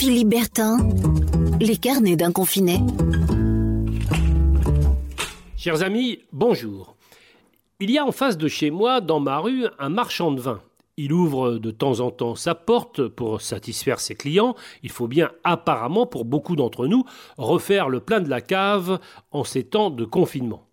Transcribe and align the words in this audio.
Philippe 0.00 0.34
les 1.60 1.76
carnets 1.76 2.16
d'un 2.16 2.32
confiné. 2.32 2.78
Chers 5.58 5.82
amis, 5.82 6.20
bonjour. 6.32 6.96
Il 7.80 7.90
y 7.90 7.98
a 7.98 8.06
en 8.06 8.10
face 8.10 8.38
de 8.38 8.48
chez 8.48 8.70
moi, 8.70 9.02
dans 9.02 9.20
ma 9.20 9.36
rue, 9.36 9.66
un 9.78 9.90
marchand 9.90 10.32
de 10.32 10.40
vin. 10.40 10.62
Il 10.96 11.12
ouvre 11.12 11.58
de 11.58 11.70
temps 11.70 12.00
en 12.00 12.10
temps 12.10 12.34
sa 12.34 12.54
porte 12.54 13.08
pour 13.08 13.42
satisfaire 13.42 14.00
ses 14.00 14.14
clients. 14.14 14.54
Il 14.82 14.90
faut 14.90 15.06
bien, 15.06 15.32
apparemment, 15.44 16.06
pour 16.06 16.24
beaucoup 16.24 16.56
d'entre 16.56 16.86
nous, 16.86 17.04
refaire 17.36 17.90
le 17.90 18.00
plein 18.00 18.20
de 18.20 18.30
la 18.30 18.40
cave 18.40 19.00
en 19.32 19.44
ces 19.44 19.64
temps 19.64 19.90
de 19.90 20.06
confinement. 20.06 20.66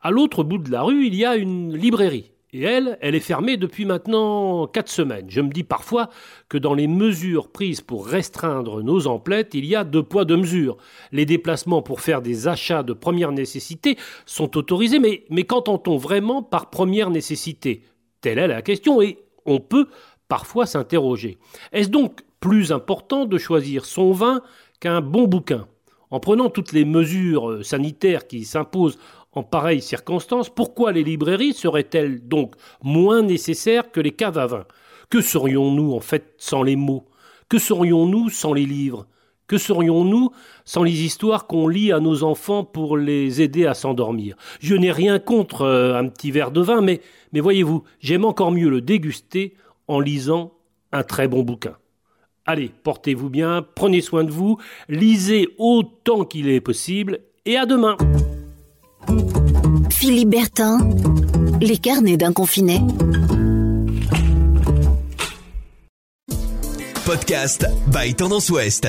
À 0.00 0.10
l'autre 0.10 0.42
bout 0.42 0.58
de 0.58 0.72
la 0.72 0.82
rue, 0.82 1.06
il 1.06 1.14
y 1.14 1.24
a 1.24 1.36
une 1.36 1.72
librairie. 1.76 2.32
Et 2.54 2.64
elle, 2.64 2.98
elle 3.00 3.14
est 3.14 3.20
fermée 3.20 3.56
depuis 3.56 3.86
maintenant 3.86 4.66
quatre 4.66 4.90
semaines. 4.90 5.24
Je 5.28 5.40
me 5.40 5.48
dis 5.48 5.64
parfois 5.64 6.10
que 6.50 6.58
dans 6.58 6.74
les 6.74 6.86
mesures 6.86 7.50
prises 7.50 7.80
pour 7.80 8.06
restreindre 8.06 8.82
nos 8.82 9.06
emplettes, 9.06 9.54
il 9.54 9.64
y 9.64 9.74
a 9.74 9.84
deux 9.84 10.02
poids, 10.02 10.26
deux 10.26 10.36
mesures. 10.36 10.76
Les 11.12 11.24
déplacements 11.24 11.80
pour 11.80 12.02
faire 12.02 12.20
des 12.20 12.48
achats 12.48 12.82
de 12.82 12.92
première 12.92 13.32
nécessité 13.32 13.96
sont 14.26 14.58
autorisés, 14.58 14.98
mais, 14.98 15.24
mais 15.30 15.44
qu'entend-on 15.44 15.96
vraiment 15.96 16.42
par 16.42 16.68
première 16.68 17.08
nécessité? 17.08 17.84
Telle 18.20 18.38
est 18.38 18.48
la 18.48 18.60
question, 18.60 19.00
et 19.00 19.18
on 19.46 19.58
peut 19.58 19.88
parfois 20.28 20.66
s'interroger. 20.66 21.38
Est-ce 21.72 21.88
donc 21.88 22.20
plus 22.38 22.70
important 22.70 23.24
de 23.24 23.38
choisir 23.38 23.86
son 23.86 24.12
vin 24.12 24.42
qu'un 24.78 25.00
bon 25.00 25.26
bouquin? 25.26 25.66
En 26.10 26.20
prenant 26.20 26.50
toutes 26.50 26.72
les 26.72 26.84
mesures 26.84 27.64
sanitaires 27.64 28.26
qui 28.26 28.44
s'imposent 28.44 28.98
en 29.32 29.42
pareilles 29.42 29.82
circonstances, 29.82 30.50
pourquoi 30.50 30.92
les 30.92 31.02
librairies 31.02 31.54
seraient-elles 31.54 32.26
donc 32.26 32.54
moins 32.82 33.22
nécessaires 33.22 33.90
que 33.90 34.00
les 34.00 34.12
caves 34.12 34.38
à 34.38 34.46
vin 34.46 34.66
Que 35.10 35.20
serions-nous 35.20 35.92
en 35.92 36.00
fait 36.00 36.34
sans 36.36 36.62
les 36.62 36.76
mots? 36.76 37.06
Que 37.48 37.58
serions-nous 37.58 38.28
sans 38.28 38.52
les 38.52 38.66
livres? 38.66 39.06
Que 39.46 39.58
serions-nous 39.58 40.30
sans 40.64 40.82
les 40.82 41.02
histoires 41.02 41.46
qu'on 41.46 41.68
lit 41.68 41.92
à 41.92 42.00
nos 42.00 42.22
enfants 42.22 42.64
pour 42.64 42.96
les 42.96 43.42
aider 43.42 43.66
à 43.66 43.74
s'endormir? 43.74 44.36
Je 44.60 44.74
n'ai 44.74 44.92
rien 44.92 45.18
contre 45.18 45.62
euh, 45.62 45.98
un 45.98 46.08
petit 46.08 46.30
verre 46.30 46.52
de 46.52 46.60
vin, 46.60 46.80
mais 46.80 47.00
voyez-vous, 47.34 47.82
j'aime 48.00 48.24
encore 48.24 48.52
mieux 48.52 48.70
le 48.70 48.80
déguster 48.80 49.54
en 49.88 50.00
lisant 50.00 50.54
un 50.92 51.02
très 51.02 51.28
bon 51.28 51.42
bouquin. 51.42 51.76
Allez, 52.44 52.70
portez-vous 52.82 53.30
bien, 53.30 53.64
prenez 53.74 54.00
soin 54.00 54.24
de 54.24 54.30
vous, 54.30 54.58
lisez 54.88 55.48
autant 55.58 56.24
qu'il 56.24 56.48
est 56.48 56.60
possible, 56.60 57.20
et 57.44 57.56
à 57.56 57.66
demain 57.66 57.96
Philippe 60.02 60.30
Bertin, 60.30 60.78
les 61.60 61.78
carnets 61.78 62.16
d'un 62.16 62.32
confiné. 62.32 62.80
Podcast 67.04 67.68
by 67.86 68.12
Tendance 68.12 68.50
Ouest. 68.50 68.88